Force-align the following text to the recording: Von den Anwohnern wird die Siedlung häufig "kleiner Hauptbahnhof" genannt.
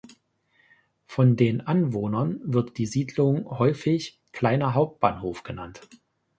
Von 1.05 1.35
den 1.37 1.61
Anwohnern 1.67 2.39
wird 2.43 2.79
die 2.79 2.87
Siedlung 2.87 3.47
häufig 3.51 4.19
"kleiner 4.31 4.73
Hauptbahnhof" 4.73 5.43
genannt. 5.43 5.79